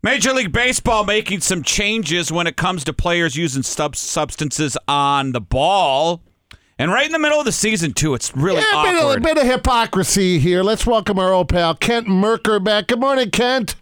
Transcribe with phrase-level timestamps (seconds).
[0.00, 5.32] Major League Baseball making some changes when it comes to players using sub- substances on
[5.32, 6.22] the ball.
[6.78, 9.18] And right in the middle of the season, too, it's really yeah, a bit, awkward.
[9.18, 10.62] a bit of hypocrisy here.
[10.62, 12.86] Let's welcome our old pal Kent Mercker back.
[12.86, 13.74] Good morning, Kent.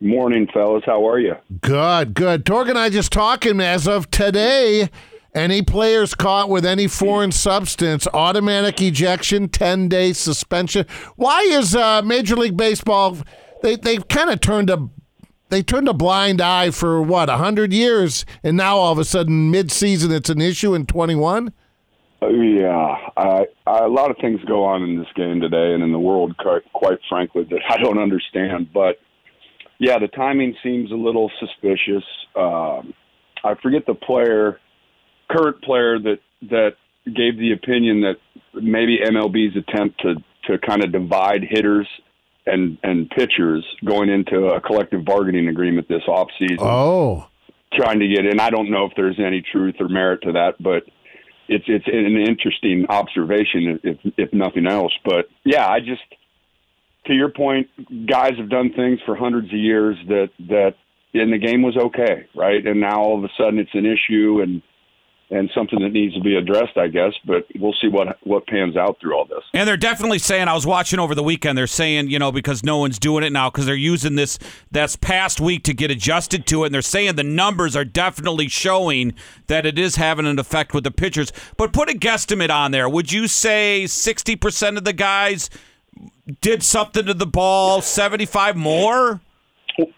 [0.00, 0.82] Morning, fellas.
[0.84, 1.36] How are you?
[1.60, 2.44] Good, good.
[2.44, 4.90] Torg and I just talking as of today.
[5.32, 10.86] Any players caught with any foreign substance, automatic ejection, ten day suspension.
[11.14, 13.18] Why is uh, Major League Baseball?
[13.62, 14.88] They they've kind of turned a
[15.48, 19.04] they turned a blind eye for what a hundred years, and now all of a
[19.04, 21.52] sudden, mid season, it's an issue in twenty one.
[22.22, 25.82] Uh, yeah, I, I, a lot of things go on in this game today and
[25.82, 28.72] in the world, quite, quite frankly, that I don't understand.
[28.72, 28.96] But
[29.78, 32.04] yeah, the timing seems a little suspicious.
[32.34, 32.94] Um,
[33.44, 34.58] I forget the player,
[35.30, 36.18] current player that
[36.50, 36.70] that
[37.04, 38.16] gave the opinion that
[38.54, 40.14] maybe MLB's attempt to
[40.46, 41.88] to kind of divide hitters
[42.46, 46.58] and and pitchers going into a collective bargaining agreement this offseason.
[46.60, 47.28] Oh,
[47.72, 48.40] trying to get in.
[48.40, 50.84] I don't know if there's any truth or merit to that, but
[51.48, 54.92] it's it's an interesting observation if if nothing else.
[55.04, 56.02] But yeah, I just
[57.06, 57.68] to your point,
[58.06, 60.74] guys have done things for hundreds of years that that
[61.14, 62.64] and the game was okay, right?
[62.66, 64.62] And now all of a sudden it's an issue and
[65.28, 67.12] and something that needs to be addressed, I guess.
[67.24, 69.42] But we'll see what what pans out through all this.
[69.54, 70.48] And they're definitely saying.
[70.48, 71.58] I was watching over the weekend.
[71.58, 74.38] They're saying, you know, because no one's doing it now because they're using this
[74.70, 76.66] that's past week to get adjusted to it.
[76.66, 79.14] And they're saying the numbers are definitely showing
[79.48, 81.32] that it is having an effect with the pitchers.
[81.56, 82.88] But put a guesstimate on there.
[82.88, 85.50] Would you say sixty percent of the guys
[86.40, 87.82] did something to the ball?
[87.82, 89.20] Seventy five more?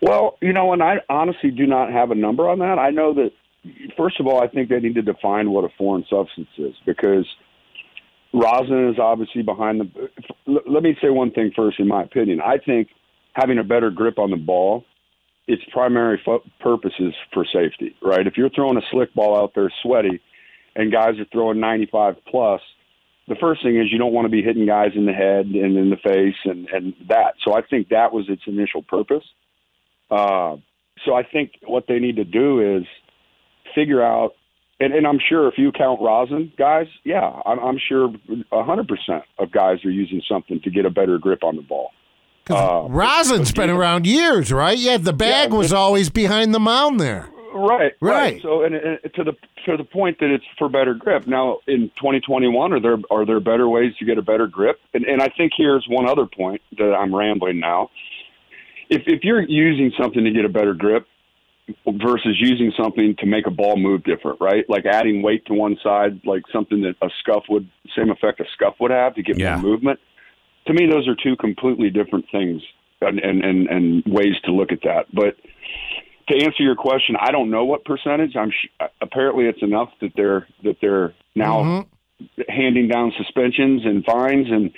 [0.00, 2.78] Well, you know, and I honestly do not have a number on that.
[2.78, 3.32] I know that
[3.96, 7.26] first of all, I think they need to define what a foreign substance is because
[8.32, 10.10] rosin is obviously behind the.
[10.46, 12.40] Let me say one thing first, in my opinion.
[12.40, 12.88] I think
[13.34, 14.84] having a better grip on the ball,
[15.46, 16.20] its primary
[16.60, 18.26] purpose is for safety, right?
[18.26, 20.20] If you're throwing a slick ball out there, sweaty,
[20.74, 22.60] and guys are throwing 95 plus,
[23.28, 25.76] the first thing is you don't want to be hitting guys in the head and
[25.76, 27.34] in the face and and that.
[27.44, 29.24] So I think that was its initial purpose.
[30.10, 30.56] Uh,
[31.04, 32.86] so I think what they need to do is
[33.74, 34.34] figure out,
[34.80, 38.08] and, and I'm sure if you count rosin, guys, yeah, I'm, I'm sure
[38.52, 41.90] 100% of guys are using something to get a better grip on the ball.
[42.50, 44.76] Uh, rosin's been around years, right?
[44.76, 47.30] Yeah, the bag Yeah, was always behind the mound there.
[47.54, 48.42] Right, Right.
[48.42, 49.32] So, and, and to the
[49.66, 51.28] to the point that it's for better grip.
[51.28, 54.80] Now, in 2021, are there are there better ways to get a better grip?
[54.92, 57.90] And, and I think here's one other point that I'm rambling now.
[58.90, 61.06] If if you're using something to get a better grip
[61.86, 64.64] versus using something to make a ball move different, right?
[64.68, 68.44] Like adding weight to one side, like something that a scuff would same effect a
[68.52, 69.54] scuff would have to get Yeah.
[69.56, 70.00] more movement.
[70.66, 72.62] To me, those are two completely different things
[73.00, 75.36] and and and, and ways to look at that, but
[76.28, 78.34] to answer your question, I don't know what percentage.
[78.34, 78.68] I'm sh-
[79.02, 82.42] apparently it's enough that they're that they're now Mm-hmm.
[82.48, 84.70] handing down suspensions and fines and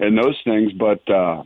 [0.00, 0.72] and those things.
[0.72, 1.42] But uh,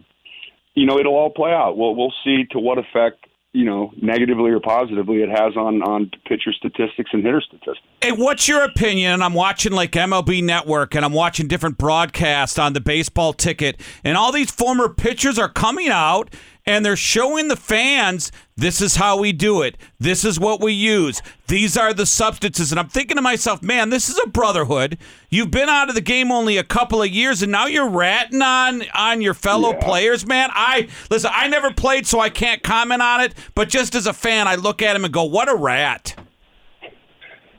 [0.74, 1.76] you know, it'll all play out.
[1.76, 6.10] We'll we'll see to what effect you know negatively or positively it has on on
[6.26, 7.86] pitcher statistics and hitter statistics.
[8.00, 9.22] Hey, what's your opinion?
[9.22, 14.16] I'm watching like MLB Network and I'm watching different broadcasts on the baseball ticket, and
[14.16, 19.18] all these former pitchers are coming out and they're showing the fans this is how
[19.18, 19.76] we do it.
[19.98, 21.20] This is what we use.
[21.48, 22.70] These are the substances.
[22.70, 24.98] And I'm thinking to myself, man, this is a brotherhood.
[25.30, 28.42] You've been out of the game only a couple of years and now you're ratting
[28.42, 29.80] on on your fellow Yeah.
[29.80, 30.50] players, man.
[30.52, 34.12] I listen, I never played so I can't comment on it, but just as a
[34.12, 36.14] fan, I look at him and go, "What a rat."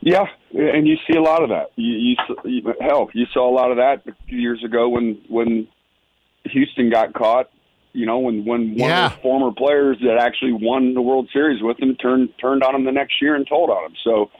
[0.01, 1.71] Yeah, and you see a lot of that.
[1.77, 5.67] You, you, hell, you saw a lot of that a few years ago when when
[6.45, 7.49] Houston got caught.
[7.93, 9.05] You know, when when one Yeah.
[9.07, 12.73] of the former players that actually won the World Series with him turned turned on
[12.75, 13.93] him the next year and told on him.
[14.03, 14.31] So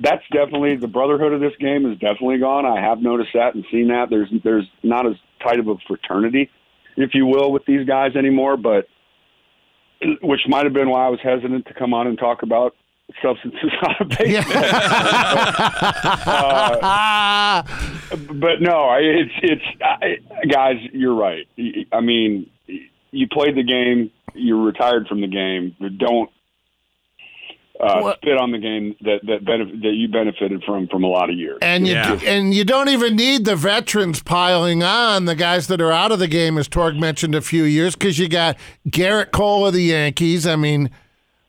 [0.00, 2.64] that's definitely the brotherhood of this game is definitely gone.
[2.66, 4.08] I have noticed that and seen that.
[4.10, 6.50] There's there's not as tight of a fraternity,
[6.96, 8.56] if you will, with these guys anymore.
[8.56, 8.88] But
[10.22, 12.74] which might have been why I was hesitant to come on and talk about
[13.22, 14.62] substances on a baseball.
[16.82, 17.64] Ah,
[18.32, 20.16] but no, I- it's it's I,
[20.48, 20.76] guys.
[20.92, 21.46] You're right.
[21.92, 22.50] I mean,
[23.10, 24.10] you played the game.
[24.34, 25.74] You're retired from the game.
[25.80, 26.30] But don't
[27.78, 31.08] uh, What- spit on the game that that benef- that you benefited from from a
[31.08, 31.58] lot of years.
[31.60, 32.18] and you Yeah.
[32.26, 36.18] and you don't even need the veterans piling on the guys that are out of
[36.18, 38.56] the game, as Torg mentioned a few years, because you got
[38.88, 40.46] Gerrit Cole of the Yankees.
[40.46, 40.88] I mean,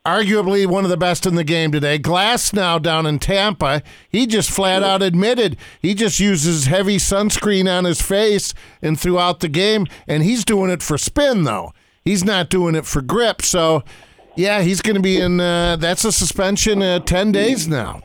[0.08, 2.00] arguably one of the best in the game today.
[2.00, 3.84] Glasnow down in Tampa.
[4.10, 9.42] He just flat out admitted he just uses heavy sunscreen on his face and throughout
[9.42, 11.74] the game, and he's doing it for spin though.
[12.06, 13.42] He's not doing it for grip.
[13.42, 13.84] So
[14.38, 15.42] Yeah, he's going to be in.
[15.42, 16.82] Uh, that's a suspension.
[16.82, 18.02] Uh, Ten days now.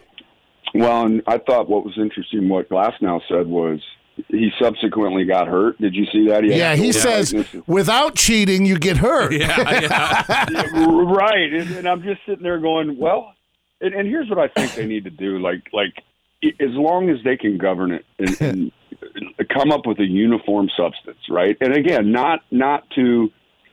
[0.75, 3.81] Well, and I thought what was interesting, what Glasnow said was
[4.29, 5.81] he subsequently got hurt.
[5.81, 6.45] Did you see that?
[6.45, 7.35] He yeah, he says
[7.67, 9.33] without cheating, you get hurt.
[9.43, 10.67] Yeah, yeah.
[10.87, 11.53] right.
[11.53, 13.35] And, and, I'm just sitting there going, well,
[13.81, 15.39] and, and, here's what I think they need to do.
[15.39, 15.95] Like, like
[16.61, 18.73] as long as they can govern it and, and
[19.53, 21.57] come up with a uniform substance, right?
[21.61, 23.31] And again, not not to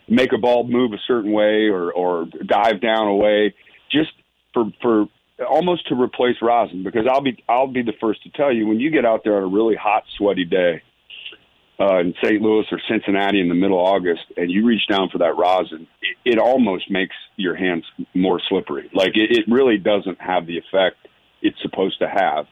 [0.08, 3.54] make a ball move a certain way or or dive down a way,
[3.92, 4.12] just
[4.54, 5.06] for for
[5.48, 8.80] almost to replace rosin because I'll be I'll be the first to tell you when
[8.80, 10.82] you get out there on a really hot sweaty day
[11.80, 12.42] uh, in St.
[12.42, 15.88] Louis or Cincinnati in the middle of August and you reach down for that rosin,
[16.02, 18.90] it, it almost makes your hands more slippery.
[18.94, 20.98] Like it, it really doesn't have the effect
[21.42, 22.46] it's supposed to have,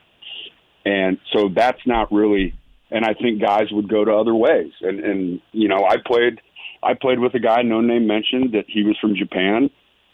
[0.86, 2.54] and so that's not really.
[2.90, 4.72] And I think guys would go to other ways.
[4.82, 6.40] And and you know I played
[6.82, 9.70] I played with a guy no name mentioned that he was from Japan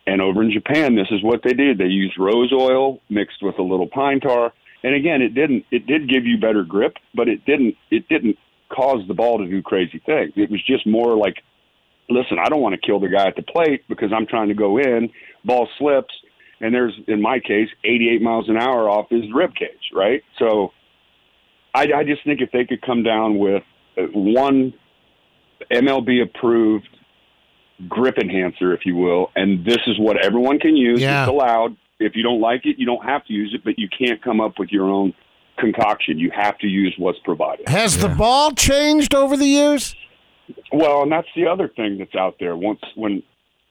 [0.06, 1.78] and over in Japan, this is what they did.
[1.78, 4.54] They used rose oil mixed with a little pine tar.
[4.84, 8.38] And again, it didn't it did give you better grip, but it didn't it didn't
[8.70, 10.34] cause the ball to do crazy things.
[10.36, 11.36] It was just more like
[12.10, 14.54] listen, I don't want to kill the guy at the plate because I'm trying to
[14.54, 15.10] go in,
[15.46, 16.14] ball slips,
[16.60, 20.22] and there's in my case 88 miles an hour off his rib cage, right?
[20.38, 20.74] So
[21.74, 23.64] I, I just think if they could come down with
[23.98, 24.74] uh, one
[25.72, 26.90] MLB approved
[27.90, 31.02] grip enhancer, if you will, and this is what everyone can use.
[31.02, 31.24] Yeah.
[31.24, 31.76] It's allowed.
[32.00, 34.42] If you don't like it, you don't have to use it, but you can't come
[34.42, 35.14] up with your own
[35.58, 36.20] concoction.
[36.20, 37.68] You have to use what's provided.
[37.70, 38.08] Has yeah.
[38.08, 39.96] the ball changed over the years?
[40.72, 42.56] Well, and that's the other thing that's out there.
[42.56, 43.24] Once when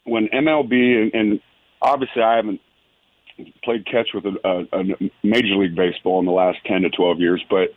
[0.04, 1.40] when MLB and, and
[1.80, 2.60] obviously I haven't
[3.62, 7.20] played catch with a, a, a Major League Baseball in the last ten to twelve
[7.20, 7.68] years, but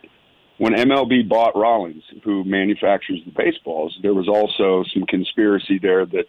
[0.58, 6.26] when MLB bought Rawlings, who manufactures the baseballs, there was also some conspiracy there that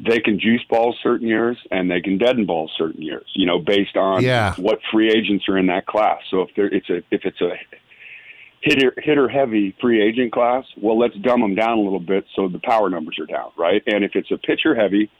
[0.00, 3.58] they can juice balls certain years and they can deaden balls certain years, you know,
[3.58, 4.54] based on yeah.
[4.56, 6.18] what free agents are in that class.
[6.30, 7.52] So if there it's a if it's a
[8.60, 12.48] hitter hitter heavy free agent class, well let's dumb them down a little bit so
[12.48, 13.82] the power numbers are down, right?
[13.86, 15.10] And if it's a pitcher heavy,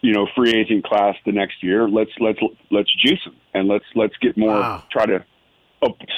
[0.00, 2.40] you know, free agent class the next year, let's let's
[2.70, 4.82] let's juice them and let's let's get more wow.
[4.90, 5.24] try to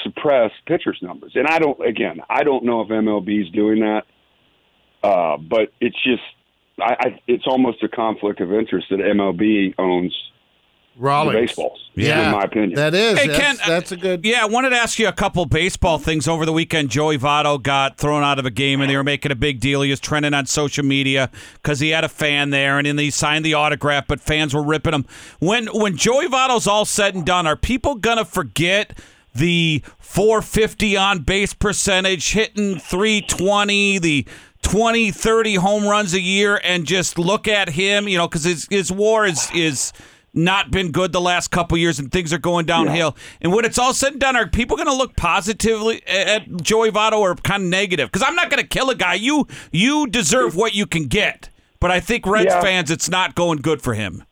[0.03, 1.31] suppress pitchers' numbers.
[1.35, 4.03] And I don't, again, I don't know if MLB is doing that,
[5.03, 6.23] uh, but it's just,
[6.79, 10.13] I, I, it's almost a conflict of interest that MLB owns
[10.97, 11.49] Rawlings.
[11.49, 11.89] baseballs.
[11.95, 13.19] Yeah, in my opinion, that is.
[13.19, 14.25] Hey, that's, Ken, that's a good.
[14.25, 16.89] Yeah, I wanted to ask you a couple baseball things over the weekend.
[16.89, 19.81] Joey Votto got thrown out of a game, and they were making a big deal.
[19.81, 23.11] He was trending on social media because he had a fan there, and then he
[23.11, 25.05] signed the autograph, but fans were ripping him.
[25.39, 28.97] When when Joey Votto's all said and done, are people gonna forget?
[29.35, 34.27] The 450 on base percentage, hitting 320, the
[34.61, 38.67] 20, 30 home runs a year, and just look at him, you know, because his,
[38.69, 39.93] his war is is
[40.35, 43.15] not been good the last couple years and things are going downhill.
[43.15, 43.23] Yeah.
[43.41, 46.91] And when it's all said and done, are people going to look positively at Joey
[46.91, 48.11] Votto or kind of negative?
[48.11, 49.13] Because I'm not going to kill a guy.
[49.13, 51.49] You you deserve what you can get.
[51.79, 52.61] But I think Reds yeah.
[52.61, 54.23] fans, it's not going good for him.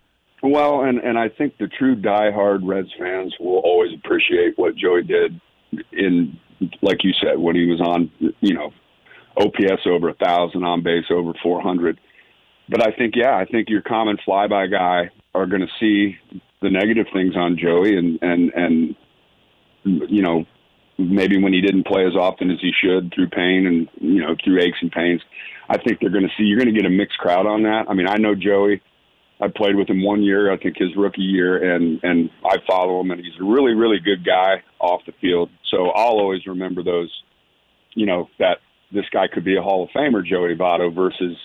[0.43, 5.03] Well, and and I think the true diehard Reds fans will always appreciate what Joey
[5.03, 5.39] did
[5.93, 6.37] in,
[6.81, 8.11] like you said, when he was on,
[8.41, 8.73] you know,
[9.37, 11.97] OPS over a thousand, on base over four hundred.
[12.67, 16.17] But I think, yeah, I think your common flyby guy are going to see
[16.61, 18.95] the negative things on Joey, and and and
[19.85, 20.43] you know,
[20.97, 24.35] maybe when he didn't play as often as he should through pain and you know
[24.43, 25.21] through aches and pains.
[25.69, 27.85] I think they're going to see you're going to get a mixed crowd on that.
[27.87, 28.81] I mean, I know Joey
[29.43, 33.01] I played with him one year, I think his rookie year, and and I follow
[33.01, 35.49] him, and he's a really really good guy off the field.
[35.69, 37.11] So I'll always remember those,
[37.93, 38.59] you know, that
[38.93, 41.35] this guy could be a Hall of Famer, Joey Votto, versus,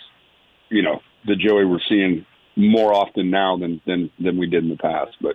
[0.68, 2.24] you know, the Joey we're seeing
[2.56, 5.16] more often now than than than we did in the past.
[5.20, 5.34] But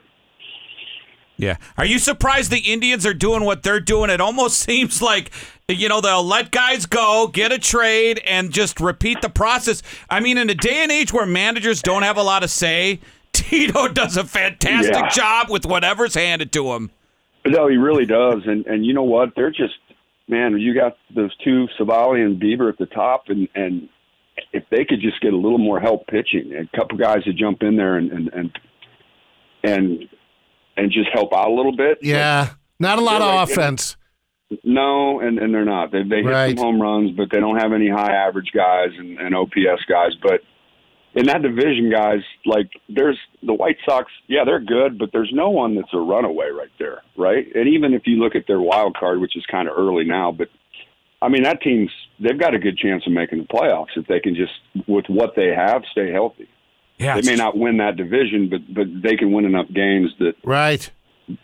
[1.44, 1.58] yeah.
[1.78, 4.10] Are you surprised the Indians are doing what they're doing?
[4.10, 5.32] It almost seems like,
[5.68, 9.84] you know, they'll let guys go, get a trade, and just repeat the process.
[10.10, 13.00] I mean, in a day and age where managers don't have a lot of say,
[13.34, 15.10] Tito does a fantastic yeah.
[15.10, 16.92] job with whatever's handed to him.
[17.46, 18.44] No, he really does.
[18.46, 19.30] And and you know what?
[19.36, 19.74] They're just
[20.30, 23.90] man, you got those two Civale and Bieber at the top and and
[24.54, 27.64] if they could just get a little more help pitching, a couple guys to jump
[27.64, 28.60] in there and and and,
[29.64, 30.10] and
[30.78, 32.00] and just help out a little bit.
[32.02, 33.98] Yeah, not a lot of like, offense.
[34.64, 35.92] No, and, and they're not.
[35.92, 36.58] They they hit right.
[36.58, 40.12] some home runs, but they don't have any high average guys and, and OPS guys.
[40.22, 40.42] But
[41.16, 44.12] in that division, guys, like there's the White Sox.
[44.28, 47.46] Yeah, they're good, but there's no one that's a runaway right there, right?
[47.56, 50.32] And even if you look at their wild card, which is kind of early now,
[50.32, 50.50] but
[51.22, 54.20] I mean that team's they've got a good chance of making the playoffs if they
[54.20, 54.54] can just
[54.88, 56.50] with what they have stay healthy.
[57.00, 60.34] Yeah, they may not win that division, but but they can win enough games that
[60.44, 60.90] Right.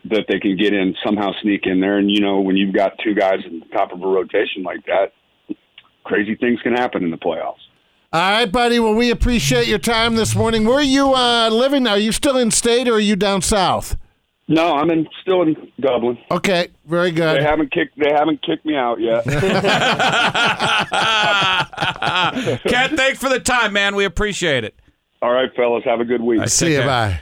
[0.05, 1.97] that they can get in somehow sneak in there.
[1.97, 4.85] And you know, when you've got two guys in the top of a rotation like
[4.85, 5.13] that,
[6.03, 7.55] crazy things can happen in the playoffs.
[8.11, 8.79] All right, buddy.
[8.79, 10.65] Well, we appreciate your time this morning.
[10.65, 11.91] Where are you uh, living now?
[11.91, 13.97] Are you still in state or are you down south?
[14.47, 16.17] No, I'm in still in Dublin.
[16.31, 17.35] Okay, very good.
[17.35, 17.43] They good.
[17.43, 19.23] haven't kicked they haven't kicked me out yet.
[22.67, 23.95] Ken, thanks for the time, man.
[23.95, 24.75] We appreciate it.
[25.21, 26.47] All right, fellas, have a good week.
[26.47, 26.77] See you.
[26.79, 26.87] care.
[26.87, 27.17] Bye.